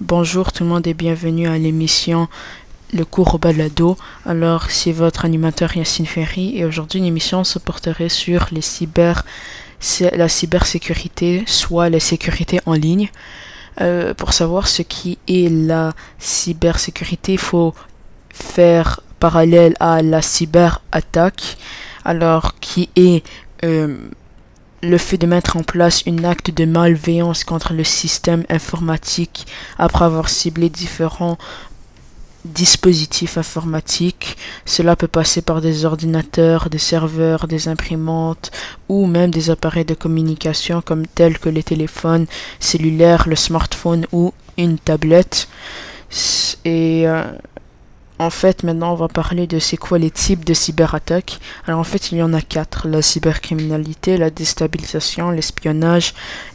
[0.00, 2.28] Bonjour tout le monde et bienvenue à l'émission
[2.94, 3.96] Le cours balado.
[4.24, 11.90] Alors, c'est votre animateur Yacine Ferry et aujourd'hui l'émission se porterait sur la cybersécurité, soit
[11.90, 13.08] la sécurité en ligne.
[13.80, 17.74] Euh, pour savoir ce qui est la cybersécurité, il faut
[18.32, 21.56] faire parallèle à la cyberattaque,
[22.04, 23.24] alors qui est
[23.64, 23.96] euh,
[24.82, 29.46] le fait de mettre en place un acte de malveillance contre le système informatique
[29.78, 31.38] après avoir ciblé différents
[32.44, 34.36] dispositifs informatiques.
[34.64, 38.50] Cela peut passer par des ordinateurs, des serveurs, des imprimantes
[38.88, 42.26] ou même des appareils de communication comme tels que les téléphones
[42.60, 45.48] cellulaires, le smartphone ou une tablette.
[46.64, 47.24] Et euh,
[48.18, 51.38] en fait, maintenant, on va parler de c'est quoi les types de cyberattaques.
[51.66, 52.88] Alors, en fait, il y en a quatre.
[52.88, 56.14] La cybercriminalité, la déstabilisation, l'espionnage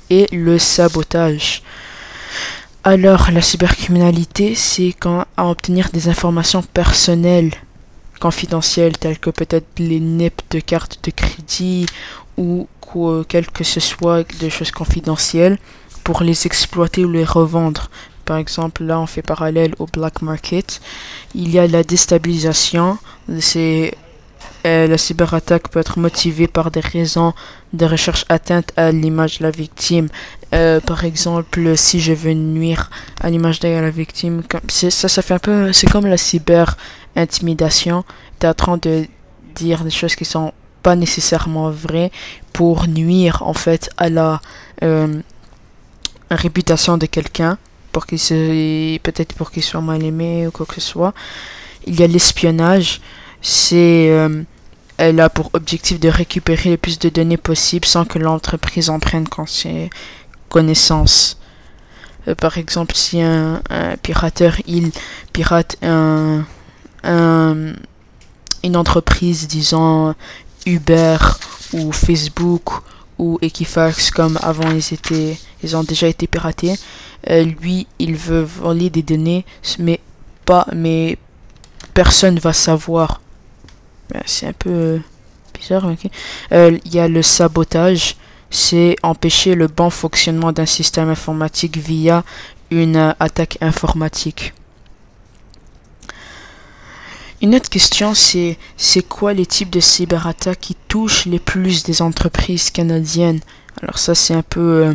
[0.10, 1.64] et le sabotage.
[2.84, 7.52] Alors, la cybercriminalité, c'est quand à obtenir des informations personnelles
[8.20, 11.86] confidentielles, telles que peut-être les NIP de cartes de crédit
[12.38, 15.58] ou quoi, quel que ce soit des choses confidentielles
[16.04, 17.90] pour les exploiter ou les revendre.
[18.26, 20.82] Par exemple, là, on fait parallèle au black market.
[21.36, 22.98] Il y a la déstabilisation.
[23.40, 23.96] C'est
[24.66, 27.34] euh, la cyberattaque peut être motivée par des raisons
[27.74, 30.08] de recherche atteinte à l'image de la victime.
[30.54, 35.34] Euh, par exemple, si je veux nuire à l'image de la victime, ça, ça fait
[35.34, 36.78] un peu, c'est comme la cyber
[37.16, 38.06] intimidation.
[38.40, 39.06] Tu es en train de
[39.56, 42.12] dire des choses qui sont pas nécessairement vraies
[42.52, 44.42] pour nuire en fait à la
[44.84, 45.22] euh,
[46.30, 47.58] réputation de quelqu'un
[47.94, 48.20] pour qu'il
[49.00, 51.14] peut-être pour qu'il soit mal aimé ou quoi que ce soit.
[51.86, 53.00] Il y a l'espionnage,
[53.42, 54.44] c'est euh,
[54.98, 59.00] elle a pour objectif de récupérer le plus de données possible sans que l'entreprise en
[59.00, 59.28] prenne
[60.50, 61.38] connaissance.
[62.28, 63.62] Euh, par exemple, si un,
[64.02, 64.92] pirateur il
[65.32, 66.46] pirate un,
[68.64, 70.16] une entreprise, disons
[70.66, 71.18] Uber
[71.74, 72.70] ou Facebook
[73.18, 76.76] ou Equifax comme avant ils étaient ils ont déjà été piratés.
[77.30, 79.46] Euh, lui il veut voler des données
[79.80, 80.00] mais
[80.46, 81.18] pas mais
[81.94, 83.22] personne va savoir.
[84.26, 85.00] C'est un peu
[85.54, 85.90] bizarre
[86.52, 88.16] euh, il y a le sabotage.
[88.50, 92.24] C'est empêcher le bon fonctionnement d'un système informatique via
[92.70, 94.54] une attaque informatique
[97.44, 102.02] une autre question, c'est c'est quoi les types de cyberattaques qui touchent les plus des
[102.02, 103.42] entreprises canadiennes?
[103.82, 104.94] Alors ça, c'est un peu euh,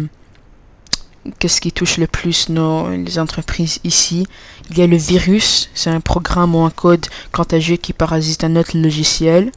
[1.39, 4.27] qu'est-ce qui touche le plus nos les entreprises ici?
[4.71, 8.57] Il y a le virus, c'est un programme ou un code contagieux qui parasite un
[8.57, 9.53] autre logiciel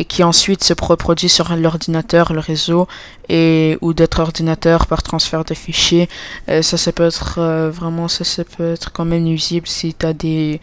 [0.00, 2.88] et qui ensuite se reproduit sur l'ordinateur, le réseau
[3.28, 6.08] et ou d'autres ordinateurs par transfert de fichiers.
[6.48, 9.92] Euh, ça, ça peut être euh, vraiment, ça, ça peut être quand même nuisible si
[9.92, 10.58] tu as des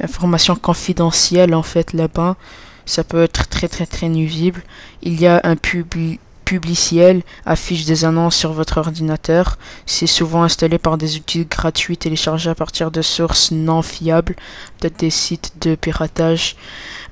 [0.00, 2.36] informations confidentielles en fait là-bas.
[2.84, 4.62] Ça peut être très très très nuisible.
[5.02, 9.58] Il y a un public publiciel affiche des annonces sur votre ordinateur.
[9.84, 14.36] C'est souvent installé par des outils gratuits téléchargés à partir de sources non fiables,
[14.78, 16.56] peut-être des sites de piratage.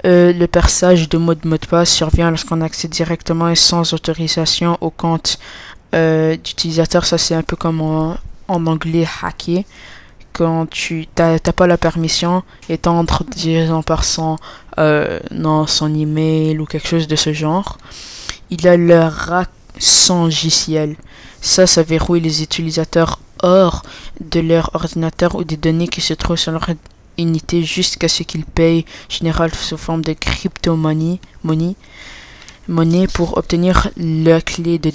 [0.06, 3.92] Euh, le perçage de mots de mot de passe survient lorsqu'on accède directement et sans
[3.92, 5.38] autorisation au compte
[5.94, 7.04] euh, d'utilisateur.
[7.04, 8.16] Ça c'est un peu comme en,
[8.48, 9.64] anglais hacker
[10.32, 14.36] quand tu n'as pas la permission et t'entres disons par son
[14.78, 17.78] euh, non son email ou quelque chose de ce genre
[18.50, 19.10] il a le
[20.10, 20.96] logiciel.
[21.40, 23.82] Ça, ça verrouille les utilisateurs hors
[24.20, 26.66] de leur ordinateur ou des données qui se trouvent sur leur
[27.18, 34.78] unité jusqu'à ce qu'ils payent, général sous forme de crypto-money, monnaie, pour obtenir la clé
[34.78, 34.90] de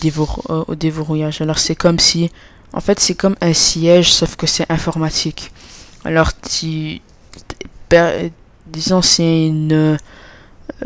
[0.49, 1.41] euh, déverrouillage.
[1.41, 2.31] Alors c'est comme si,
[2.73, 5.51] en fait c'est comme un siège sauf que c'est informatique.
[6.03, 6.31] Alors
[8.67, 9.97] disons c'est une euh,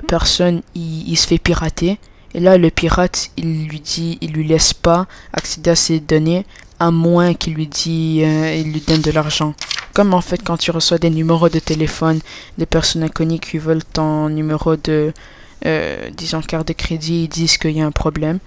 [0.08, 2.00] personne, il se fait pirater
[2.36, 6.46] et là, le pirate, il lui dit, il lui laisse pas accéder à ses données,
[6.80, 9.54] à moins qu'il lui dit, euh, il lui donne de l'argent.
[9.94, 12.20] Comme en fait quand tu reçois des numéros de téléphone
[12.58, 15.14] des personnes inconnues qui veulent ton numéro de,
[15.68, 18.40] euh, disons, carte de crédit, ils disent qu'il y a un problème.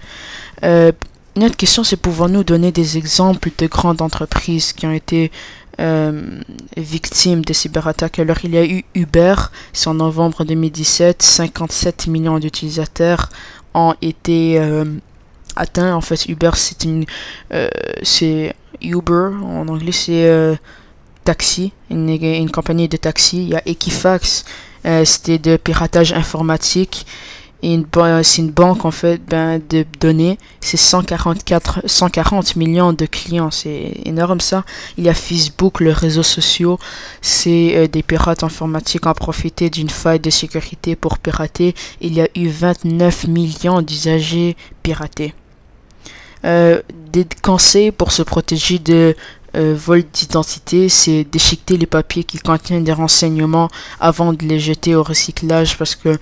[0.63, 0.91] Euh,
[1.37, 5.31] une autre question, c'est pouvons-nous donner des exemples de grandes entreprises qui ont été
[5.79, 6.39] euh,
[6.75, 8.17] victimes de cyberattaques?
[8.17, 9.35] Alors il y a eu Uber,
[9.71, 13.29] c'est en novembre 2017, 57 millions d'utilisateurs
[13.75, 14.85] ont été euh,
[15.55, 15.93] atteints.
[15.93, 17.05] En fait, Uber, c'est une,
[17.53, 17.69] euh,
[18.01, 20.57] c'est Uber en anglais, c'est
[21.23, 23.43] taxi, une, une, compagnie de taxi.
[23.43, 24.43] Il y a Equifax,
[25.03, 27.05] c'était de piratage informatique.
[27.63, 30.37] Ba- c'est une banque en fait ben, de données.
[30.61, 34.63] C'est 144, 140 millions de clients, c'est énorme ça.
[34.97, 36.75] Il y a Facebook, le réseau social,
[37.21, 41.73] c'est euh, des pirates informatiques ont profité d'une faille de sécurité pour pirater.
[42.01, 45.33] Il y a eu 29 millions d'usagers piratés.
[46.45, 46.81] Euh,
[47.11, 49.15] des conseils pour se protéger de
[49.55, 53.69] euh, vol d'identité, c'est déchiqueter les papiers qui contiennent des renseignements
[53.99, 56.19] avant de les jeter au recyclage parce que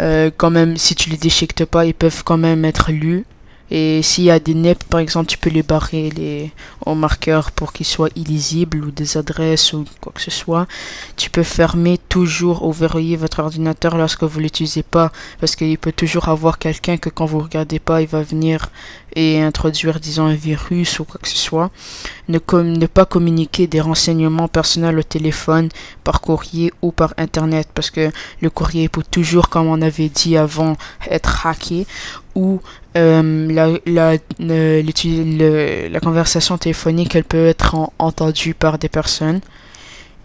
[0.00, 3.24] euh, quand même, si tu les déchiquetes pas, ils peuvent quand même être lus.
[3.72, 6.50] Et s'il y a des NEP, par exemple, tu peux les barrer les,
[6.84, 10.66] au marqueur pour qu'ils soient illisibles ou des adresses ou quoi que ce soit.
[11.16, 15.92] Tu peux fermer toujours ou verrouiller votre ordinateur lorsque vous l'utilisez pas parce qu'il peut
[15.92, 18.70] toujours avoir quelqu'un que quand vous regardez pas, il va venir
[19.16, 21.70] et introduire, disons, un virus ou quoi que ce soit.
[22.28, 22.38] Ne,
[22.86, 25.68] pas communiquer des renseignements personnels au téléphone,
[26.04, 28.10] par courrier ou par internet parce que
[28.40, 30.76] le courrier peut toujours, comme on avait dit avant,
[31.08, 31.86] être hacké
[32.34, 32.60] ou
[32.96, 39.40] euh, la, la, la conversation téléphonique elle peut être en- entendue par des personnes.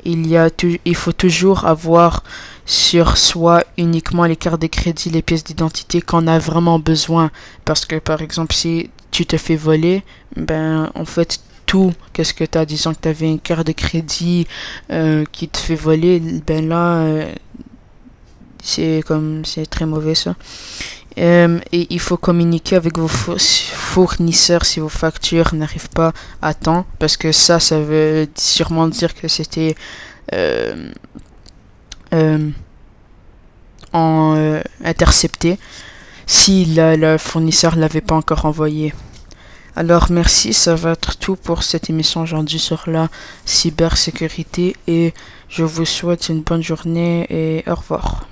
[0.06, 0.50] Il, y a
[0.86, 2.24] il faut toujours avoir
[2.66, 7.31] sur soi uniquement les cartes de crédit, les pièces d'identité qu'on a vraiment besoin.
[7.63, 10.04] Parce que par exemple, si tu te fais voler,
[10.36, 13.72] ben en fait tout, qu'est-ce que tu as, disons que tu avais une carte de
[13.72, 14.48] crédit
[14.92, 17.34] euh, qui te fait voler, ben là, euh,
[18.63, 20.36] c'est comme, c'est très mauvais ça.
[21.17, 26.53] Euh, et il faut communiquer avec vos fo- fournisseurs si vos factures n'arrivent pas à
[26.53, 29.75] temps, parce que ça, ça veut sûrement dire que c'était
[30.33, 30.91] euh,
[32.13, 32.50] euh,
[33.94, 35.57] euh, intercepté
[36.27, 38.94] si la- le fournisseur l'avait pas encore envoyé.
[39.77, 43.09] Alors merci, ça va être tout pour cette émission aujourd'hui sur la
[43.45, 45.13] cybersécurité et
[45.50, 48.27] je vous souhaite une bonne journée et au revoir.